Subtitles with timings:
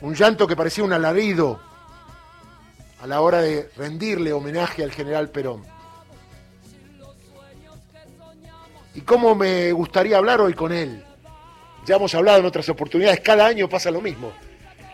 [0.00, 1.60] Un llanto que parecía un alarido
[3.00, 5.64] a la hora de rendirle homenaje al general Perón.
[8.94, 11.04] Y cómo me gustaría hablar hoy con él.
[11.86, 14.32] Ya hemos hablado en otras oportunidades, cada año pasa lo mismo.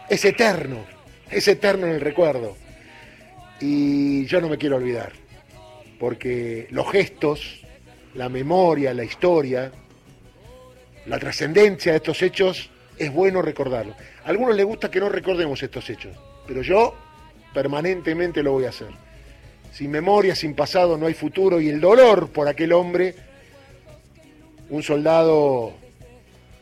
[0.08, 0.84] Es eterno,
[1.30, 2.56] es eterno en el recuerdo.
[3.60, 5.12] Y yo no me quiero olvidar,
[5.98, 7.62] porque los gestos,
[8.14, 9.72] la memoria, la historia,
[11.06, 13.94] la trascendencia de estos hechos, es bueno recordarlo.
[14.24, 16.16] A algunos les gusta que no recordemos estos hechos,
[16.46, 16.94] pero yo
[17.52, 18.88] permanentemente lo voy a hacer.
[19.72, 23.14] Sin memoria, sin pasado, no hay futuro y el dolor por aquel hombre,
[24.70, 25.72] un soldado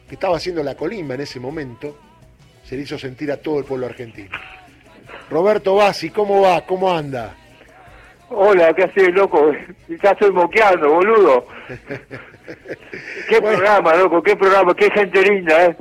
[0.08, 1.98] que estaba haciendo la colimba en ese momento,
[2.64, 4.30] se le hizo sentir a todo el pueblo argentino.
[5.30, 6.64] Roberto Bassi, ¿cómo va?
[6.66, 7.36] ¿Cómo anda?
[8.30, 9.52] Hola, ¿qué haces, loco?
[10.02, 11.46] Ya estoy moqueando, boludo.
[13.28, 15.76] qué programa, loco, qué programa, qué gente linda, ¿eh?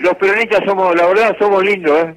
[0.00, 2.14] Los peronistas somos, la verdad, somos lindos, ¿eh?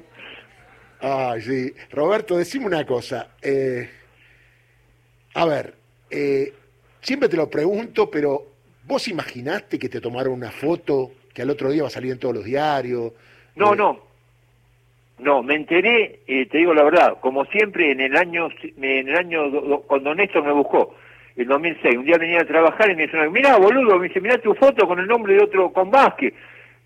[1.00, 1.74] Ay, sí.
[1.90, 3.28] Roberto, decime una cosa.
[3.42, 3.88] Eh,
[5.34, 5.74] a ver,
[6.10, 6.52] eh,
[7.00, 8.46] siempre te lo pregunto, pero
[8.84, 12.18] ¿vos imaginaste que te tomaron una foto que al otro día va a salir en
[12.18, 13.12] todos los diarios?
[13.56, 14.00] No, no.
[15.18, 19.16] No, me enteré, eh, te digo la verdad, como siempre en el año, en el
[19.16, 20.96] año cuando Néstor me buscó,
[21.36, 24.38] el 2006, un día venía a trabajar y me dice, mirá boludo, me dice, mirá
[24.38, 26.32] tu foto con el nombre de otro, con Vázquez.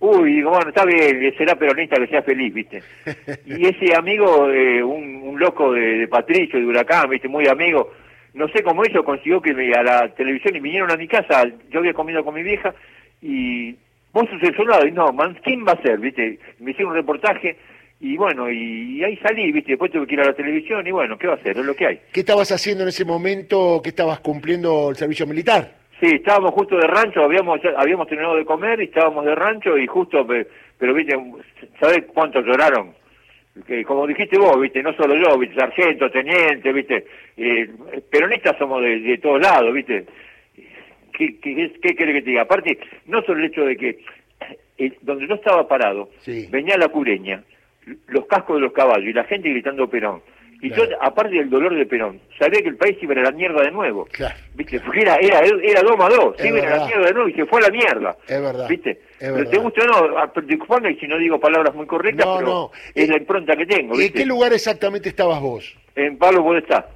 [0.01, 2.83] Uy, bueno, está bien, será peronista que sea feliz, ¿viste?
[3.47, 7.27] Y ese amigo, eh, un, un, loco de, de, Patricio, de Huracán, ¿viste?
[7.27, 7.93] Muy amigo,
[8.35, 11.45] no sé cómo hizo, consiguió que me, a la televisión y vinieron a mi casa,
[11.71, 12.73] yo había comido con mi vieja,
[13.21, 13.73] y
[14.13, 16.39] vos sos el soldado, y no, man, ¿quién va a ser, viste?
[16.61, 17.57] Me hicieron un reportaje,
[18.01, 21.19] y bueno, y, ahí salí, viste, después tuve que ir a la televisión, y bueno,
[21.19, 21.59] ¿qué va a hacer?
[21.59, 22.01] Es lo que hay.
[22.13, 25.78] ¿Qué estabas haciendo en ese momento que estabas cumpliendo el servicio militar?
[26.01, 29.87] Sí, estábamos justo de rancho, habíamos habíamos terminado de comer y estábamos de rancho y
[29.87, 31.17] justo, pero viste,
[31.81, 32.95] ¿sabes cuántos lloraron?
[33.67, 37.05] Que como dijiste vos, viste, no solo yo, viste, sargento, teniente, viste,
[37.37, 37.69] eh,
[38.09, 40.07] peronistas somos de, todos lados, viste.
[41.13, 42.43] ¿Qué, qué, qué quiere que te diga?
[42.43, 43.99] Aparte, no solo el hecho de que
[44.79, 46.11] eh, donde yo estaba parado,
[46.51, 47.43] venía la cureña,
[48.07, 50.23] los cascos de los caballos y la gente gritando Perón
[50.61, 53.63] y yo, aparte del dolor de Perón, sabía que el país iba a la mierda
[53.63, 54.07] de nuevo.
[54.11, 54.35] Claro.
[54.55, 54.81] ¿Viste?
[54.81, 57.47] Porque era, era, era 2 más 2, iba a la mierda de nuevo y se
[57.47, 58.17] fue a la mierda.
[58.27, 58.69] Es verdad.
[58.69, 59.01] ¿Viste?
[59.19, 63.09] pero te gusta o no, ah, disculpame si no digo palabras muy correctas, pero es
[63.09, 64.01] la impronta que tengo.
[64.01, 65.77] ¿Y en qué lugar exactamente estabas vos?
[65.97, 66.89] En Pablo Podestá,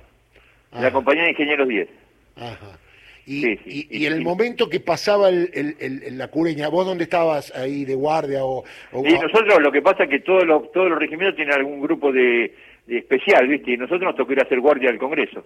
[0.73, 1.89] en la compañía de Ingenieros 10.
[2.37, 2.79] Ajá.
[3.25, 7.85] Y, y, en el momento que pasaba el, el, la cureña, ¿vos dónde estabas ahí
[7.85, 8.45] de guardia?
[8.45, 11.81] O, Y nosotros lo que pasa es que todos los, todos los regimientos tienen algún
[11.81, 12.53] grupo de
[12.89, 13.73] especial, ¿viste?
[13.73, 15.45] Y nosotros nos tocó ir a ser guardia del Congreso.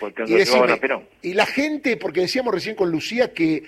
[0.00, 1.04] Porque nos y, a Perón.
[1.22, 3.62] y la gente, porque decíamos recién con Lucía que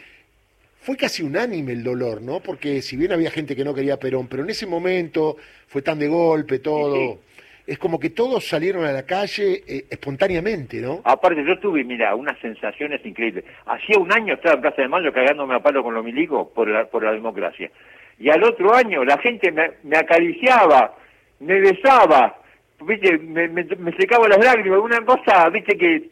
[0.81, 2.41] fue casi unánime el dolor, ¿no?
[2.41, 5.98] Porque si bien había gente que no quería Perón, pero en ese momento fue tan
[5.98, 7.19] de golpe todo.
[7.66, 11.03] Es como que todos salieron a la calle eh, espontáneamente, ¿no?
[11.04, 13.44] Aparte, yo tuve, mira, unas sensaciones increíbles.
[13.66, 16.66] Hacía un año estaba en Plaza de Mayo cagándome a palo con los milicos por
[16.66, 17.70] la, por la democracia.
[18.19, 20.97] Y al otro año la gente me, me acariciaba,
[21.41, 22.37] me besaba,
[22.81, 26.10] viste, me, me, secaba las lágrimas, una cosa, viste, que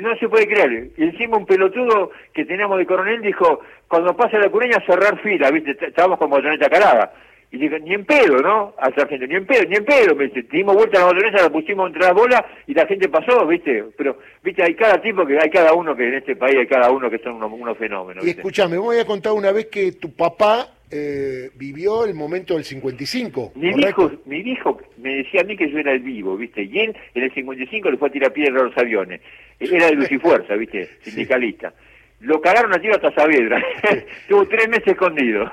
[0.00, 0.90] no se puede creer.
[0.96, 5.50] Y encima un pelotudo que teníamos de coronel dijo, cuando pasa la cureña cerrar fila,
[5.50, 7.12] viste, estábamos con botoneta calada.
[7.50, 8.74] Y dije, ni en pedo, ¿no?
[8.76, 11.42] Al sargento, ni en pedo, ni en pedo, me dice, dimos vuelta a la botoneta,
[11.44, 15.24] la pusimos entre las bolas y la gente pasó, viste, pero, viste, hay cada tipo
[15.24, 18.26] que, hay cada uno que en este país hay cada uno que son unos, fenómenos.
[18.26, 22.64] Y escúchame, voy a contar una vez que tu papá eh, vivió el momento del
[22.64, 23.52] 55.
[23.56, 26.62] Mi hijo, mi hijo me decía a mí que yo era el vivo, ¿viste?
[26.62, 29.20] Y él en el 55 le fue a tirar piedra a los aviones.
[29.60, 30.88] Era de Luz y Fuerza, ¿viste?
[31.02, 31.72] Sindicalista.
[32.20, 33.62] Lo cagaron a tiro hasta Saavedra.
[34.28, 35.50] Tuvo tres meses escondido.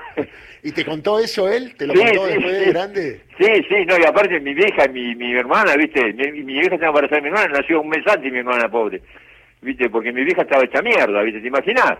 [0.62, 1.74] ¿Y te contó eso él?
[1.76, 3.20] ¿Te lo contó después de grande?
[3.38, 6.12] Sí, sí, no, y aparte mi vieja, mi, mi hermana, ¿viste?
[6.12, 9.00] Mi, mi vieja estaba para ser mi hermana, nació un mes antes mi hermana pobre.
[9.60, 9.88] ¿Viste?
[9.88, 11.40] Porque mi vieja estaba hecha mierda, ¿viste?
[11.40, 11.98] ¿Te imaginas?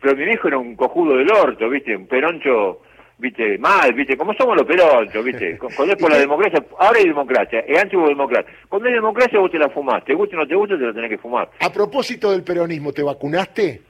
[0.00, 1.96] Pero mi viejo era un cojudo del orto, ¿viste?
[1.96, 2.82] Un peroncho,
[3.18, 3.58] ¿viste?
[3.58, 4.16] Mal, ¿viste?
[4.16, 5.58] Como somos los peronchos, ¿viste?
[5.76, 8.52] Cuando es por la democracia, ahora hay democracia, es antes hubo democracia.
[8.68, 10.92] Cuando hay democracia vos te la fumás, te gusta o no te gusta, te la
[10.92, 11.50] tenés que fumar.
[11.60, 13.82] A propósito del peronismo, ¿te vacunaste?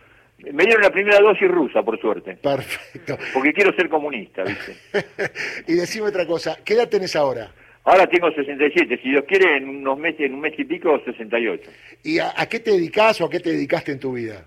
[0.52, 2.38] Me dieron la primera dosis rusa, por suerte.
[2.42, 3.18] Perfecto.
[3.34, 4.74] Porque quiero ser comunista, ¿viste?
[5.66, 7.52] y decime otra cosa, ¿qué edad tenés ahora?
[7.84, 11.70] Ahora tengo 67, si Dios quiere, en unos meses, en un mes y pico, 68.
[12.04, 14.44] ¿Y a, a qué te dedicas o a qué te dedicaste en tu vida?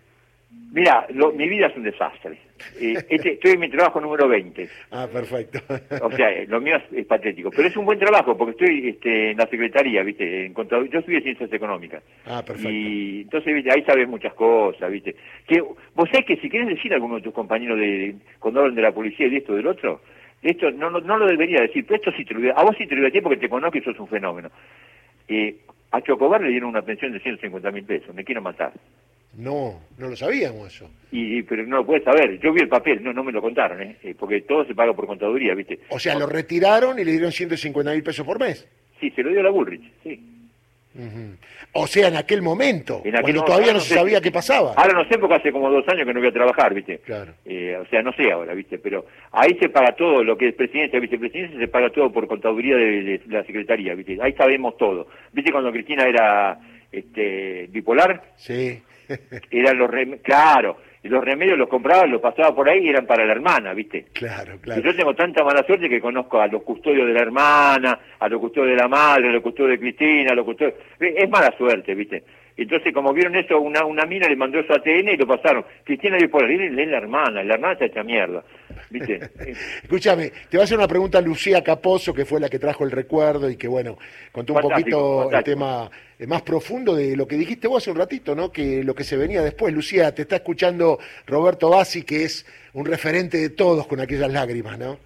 [0.74, 1.06] Mira,
[1.36, 2.36] mi vida es un desastre.
[2.82, 4.68] Eh, este, estoy en mi trabajo número 20.
[4.90, 5.60] Ah, perfecto.
[6.02, 7.52] o sea, lo mío es, patético.
[7.52, 10.48] Pero es un buen trabajo porque estoy este, en la secretaría, ¿viste?
[10.48, 12.02] En yo estudié ciencias económicas.
[12.26, 12.72] Ah, perfecto.
[12.72, 13.72] Y entonces, ¿viste?
[13.72, 15.16] Ahí sabes muchas cosas, ¿viste?
[15.48, 18.76] Que, vos sabés que si querés decir a alguno de tus compañeros de, cuando hablan
[18.76, 20.02] de la policía y de esto del otro,
[20.42, 22.64] esto no, no, no lo debería decir, pero esto sí te lo voy a, a
[22.64, 24.50] vos sí te lo voy a decir porque te conozco y sos un fenómeno.
[25.28, 25.56] Eh,
[25.92, 28.74] a Chocobar le dieron una pensión de 150 mil pesos, me quiero matar.
[29.36, 30.90] No, no lo sabíamos eso.
[31.12, 33.82] Y, pero no lo puedes saber, yo vi el papel, no, no me lo contaron,
[33.82, 33.98] ¿eh?
[34.04, 35.80] Eh, porque todo se paga por contaduría, ¿viste?
[35.90, 38.68] O sea, lo retiraron y le dieron 150 mil pesos por mes.
[39.00, 40.30] Sí, se lo dio la Bullrich, sí.
[41.72, 43.96] O sea, en aquel momento, En aquel cuando momento, todavía no no se sé.
[43.96, 44.74] sabía qué pasaba.
[44.76, 47.00] Ahora no sé porque hace como dos años que no voy a trabajar, ¿viste?
[47.00, 47.34] Claro.
[47.46, 48.78] Eh, o sea, no sé ahora, ¿viste?
[48.78, 52.76] Pero ahí se paga todo, lo que es presidencia, vicepresidencia, se paga todo por contaduría
[52.76, 54.20] de, de la secretaría, ¿viste?
[54.22, 55.08] Ahí sabemos todo.
[55.32, 56.60] ¿Viste cuando Cristina era
[56.92, 58.22] este, bipolar?
[58.36, 58.80] Sí.
[59.52, 63.06] Eran los rem- claro, y los remedios los compraba, los pasaba por ahí y eran
[63.06, 64.06] para la hermana, ¿viste?
[64.14, 64.82] claro, Y claro.
[64.82, 68.40] yo tengo tanta mala suerte que conozco a los custodios de la hermana, a los
[68.40, 70.76] custodios de la madre, a los custodios de Cristina, a los custodios...
[71.00, 72.24] Eh, Es mala suerte, ¿viste?
[72.56, 75.66] Entonces, como vieron eso, una, una mina le mandó su ATN y lo pasaron.
[75.84, 78.44] Cristina bipolar, y él es la hermana, la hermana se echa mierda,
[78.90, 79.20] ¿viste?
[79.40, 79.54] Eh,
[79.84, 82.92] Escúchame, te va a hacer una pregunta Lucía Caposo, que fue la que trajo el
[82.92, 83.98] recuerdo y que, bueno,
[84.32, 85.90] contó un Fantástico, poquito el tema
[86.20, 88.52] eh, más profundo de lo que dijiste vos hace un ratito, ¿no?
[88.52, 89.74] Que lo que se venía después.
[89.74, 94.78] Lucía, te está escuchando Roberto Bassi, que es un referente de todos con aquellas lágrimas,
[94.80, 94.98] ¿no?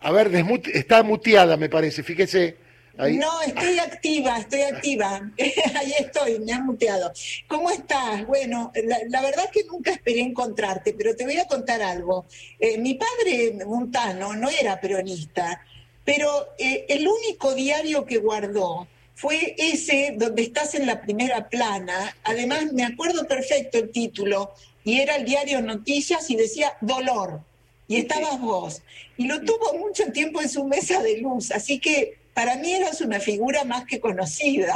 [0.00, 2.56] A ver, desmute- está muteada, me parece, fíjese.
[2.98, 3.16] Ahí.
[3.18, 5.30] No, estoy activa, estoy activa.
[5.74, 7.12] Ahí estoy, me han muteado.
[7.46, 8.26] ¿Cómo estás?
[8.26, 12.26] Bueno, la, la verdad es que nunca esperé encontrarte, pero te voy a contar algo.
[12.58, 15.60] Eh, mi padre, Montano, no era peronista,
[16.04, 22.16] pero eh, el único diario que guardó fue ese donde estás en la primera plana.
[22.22, 24.52] Además, me acuerdo perfecto el título,
[24.84, 27.40] y era el diario Noticias y decía Dolor.
[27.88, 28.82] Y estabas vos.
[29.16, 33.00] Y lo tuvo mucho tiempo en su mesa de luz, así que para mí eras
[33.00, 34.74] una figura más que conocida.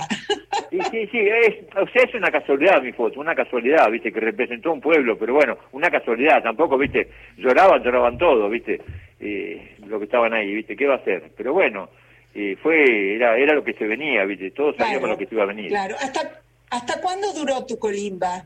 [0.71, 4.19] Sí, sí, sí, es, o sea, es una casualidad mi foto, una casualidad, viste, que
[4.19, 8.81] representó un pueblo, pero bueno, una casualidad, tampoco, viste, lloraban, lloraban todos, viste,
[9.21, 11.33] eh, lo que estaban ahí, viste, ¿qué va a hacer?
[11.37, 11.91] Pero bueno,
[12.35, 15.45] eh, fue, era, era lo que se venía, viste, todos sabíamos lo que se iba
[15.45, 15.69] a venir.
[15.69, 15.97] Claro.
[16.01, 16.41] ¿Hasta,
[16.71, 18.43] ¿Hasta cuándo duró tu colimba?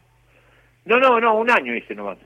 [0.87, 2.19] No, no, no, un año hice nomás.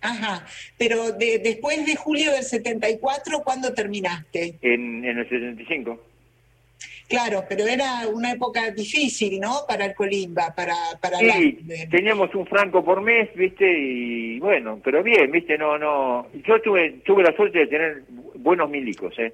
[0.00, 0.46] Ajá.
[0.76, 4.54] Pero de- después de julio del 74, ¿cuándo terminaste?
[4.62, 6.04] En, en el 75.
[7.08, 9.60] Claro, pero era una época difícil, ¿no?
[9.66, 11.18] Para el colimba, para, para.
[11.18, 11.58] Sí,
[11.90, 16.26] teníamos un franco por mes, viste, y bueno, pero bien, viste, no, no.
[16.46, 18.02] Yo tuve, tuve la suerte de tener
[18.34, 19.32] buenos milicos, ¿eh?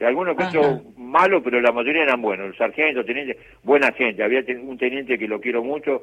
[0.00, 2.56] Algunos que son malos, pero la mayoría eran buenos.
[2.56, 4.22] Sargentos, tenientes, buena gente.
[4.22, 6.02] Había un teniente que lo quiero mucho.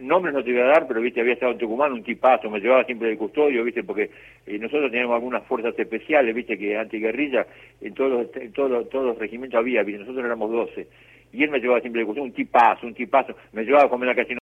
[0.00, 2.60] Nombres no te voy a dar, pero viste, había estado en Tucumán, un tipazo, me
[2.60, 4.10] llevaba siempre de custodio, viste, porque
[4.46, 7.46] eh, nosotros teníamos algunas fuerzas especiales, viste, que antiguerrilla,
[7.82, 10.88] en todos los, en todos los, todos los regimientos había, viste, nosotros éramos 12.
[11.32, 13.36] Y él me llevaba siempre de custodio, un tipazo, un tipazo.
[13.52, 14.38] Me llevaba a comer a casino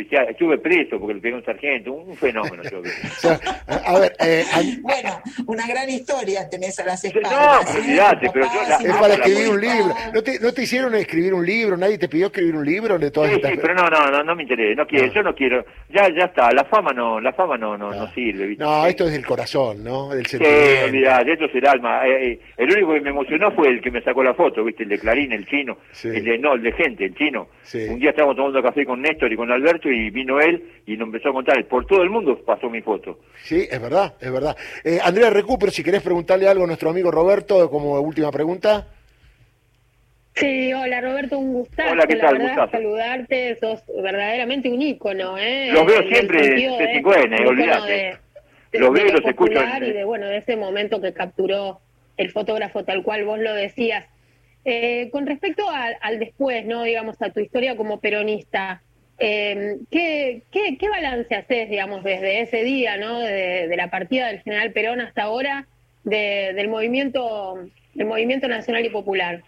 [0.00, 0.26] oficial.
[0.28, 2.62] Estuve preso porque le pegué a un sargento, un, fenómeno.
[2.70, 2.82] yo,
[3.66, 7.74] a ver, eh, an- Bueno, una gran historia tenés a las No, espaldas.
[7.74, 7.78] ¿eh?
[7.80, 9.94] olvidate, Tu pero yo la- es Ah, para la escribir un libro.
[10.14, 11.76] ¿No te, ¿No te hicieron escribir un libro?
[11.76, 14.22] ¿Nadie te pidió escribir un libro de todas Sí, estas sí, pero no, no, no,
[14.22, 15.12] no me interesa, no quiero, No.
[15.12, 17.96] yo no quiero, ya, ya está, la fama no, la fama no, no, No.
[18.06, 18.64] no sirve, ¿viste?
[18.64, 18.90] No, Sí.
[18.90, 20.08] esto es del corazón, ¿no?
[20.10, 20.84] Del Sí, sentimiento.
[20.86, 22.06] olvidate, esto es el alma.
[22.06, 24.82] Eh, eh, el único que me emocionó fue el que me sacó la foto, ¿viste?
[24.84, 25.78] El de Clarín, el chino.
[25.92, 26.08] Sí.
[26.08, 27.48] El de, no, el de gente, el chino.
[27.62, 27.86] Sí.
[27.88, 31.06] Un día estábamos tomando café con Néstor y con Alberto y vino él y nos
[31.06, 31.64] empezó a contar.
[31.66, 33.18] Por todo el mundo pasó mi foto.
[33.44, 34.56] Sí, es verdad, es verdad.
[34.84, 38.86] Eh, Andrea Recupero, si querés preguntarle algo a nuestro amigo Roberto como última pregunta.
[40.34, 42.32] Sí, hola Roberto, un gustazo, Hola, ¿qué la tal?
[42.38, 42.70] verdad, Gustazo.
[42.72, 45.70] saludarte, sos verdaderamente un ícono, ¿eh?
[45.72, 47.92] Los veo En siempre sentido de de- C5N, un ícono olvidate.
[47.92, 48.16] de-
[48.72, 51.80] de- Los veo y los escucho en- Y de, bueno, de ese momento que capturó
[52.16, 54.06] el fotógrafo tal cual vos lo decías.
[54.64, 56.84] Eh, con respecto al, al después, ¿no?
[56.84, 58.82] Digamos, a tu historia como peronista,
[59.20, 63.20] eh, ¿qué, qué, qué balance haces, digamos, desde ese día, ¿no?
[63.20, 65.66] De, de la partida del general Perón hasta ahora,
[66.04, 67.58] de- del movimiento
[67.94, 69.42] del movimiento nacional y popular?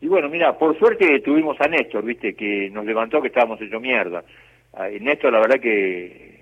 [0.00, 3.80] Y bueno, mira, por suerte tuvimos a Néstor, viste, que nos levantó que estábamos hecho
[3.80, 4.22] mierda.
[4.92, 6.34] Y Néstor, la verdad que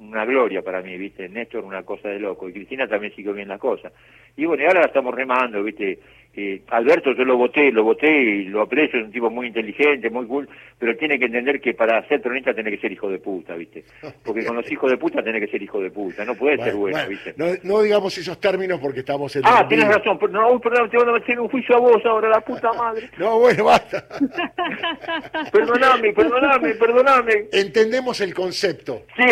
[0.00, 3.48] una gloria para mí, viste, Néstor una cosa de loco, y Cristina también siguió bien
[3.48, 3.92] las cosas.
[4.36, 5.98] Y bueno, y ahora la estamos remando, viste,
[6.40, 10.08] eh, Alberto yo lo voté, lo voté y lo aprecio, es un tipo muy inteligente,
[10.08, 13.18] muy cool, pero tiene que entender que para ser peronista tiene que ser hijo de
[13.18, 13.82] puta, viste,
[14.24, 16.76] porque con los hijos de puta tiene que ser hijo de puta, no puede ser
[16.76, 17.34] bueno, bueno, viste.
[17.36, 19.42] no, no digamos esos términos porque estamos en...
[19.44, 22.28] Ah, tienes razón, pero no, perdón, te van a meter un juicio a vos ahora,
[22.28, 23.10] la puta madre.
[23.18, 24.06] No, bueno, basta.
[25.52, 27.48] Perdoname, perdoname, perdoname.
[27.50, 29.02] Entendemos el concepto.
[29.16, 29.24] Sí,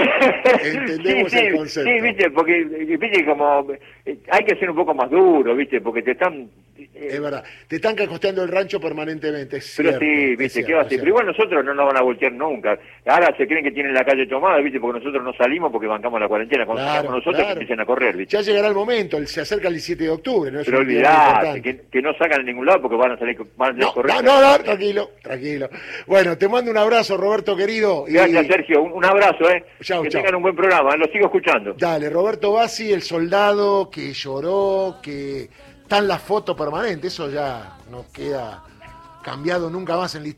[0.65, 1.89] Entendemos sí, el concepto.
[1.89, 3.67] Sí, viste, porque, viste, como,
[4.05, 6.49] eh, hay que ser un poco más duro, viste, porque te están
[6.99, 7.45] Es verdad.
[7.69, 9.59] Te están costeando el rancho permanentemente.
[9.59, 10.99] Es Pero cierto, sí, viste, ¿qué va a hacer?
[10.99, 12.79] Pero igual nosotros no nos van a voltear nunca.
[13.07, 16.21] Ahora se creen que tienen la calle tomada, viste, porque nosotros no salimos porque bancamos
[16.21, 16.65] la cuarentena.
[16.65, 17.47] Cuando Claro, salgamos nosotros claro.
[17.49, 18.37] que empiecen a correr, viste.
[18.37, 20.61] Ya llegará el momento, el- se acerca el 17 de octubre, ¿no?
[20.61, 23.69] Es Pero olvidate, que, que no sacan en ningún lado porque van a salir, van
[23.69, 24.23] a salir No, corriendo.
[24.23, 25.69] no, no, no, tranquilo, tranquilo.
[26.07, 28.05] Bueno, te mando un abrazo, Roberto querido.
[28.09, 28.83] y- Gracias, Sergio.
[28.83, 29.65] Un, un abrazo, ¿eh?
[29.83, 30.21] Chau, que chau.
[30.23, 30.99] tengan un buen programa, ¿eh?
[30.99, 31.75] lo sigo escuchando.
[31.79, 35.49] Dale, Roberto Bassi, el soldado que lloró, que
[35.87, 38.65] está en la foto permanente, eso ya no queda
[39.23, 40.35] cambiado nunca más en la historia.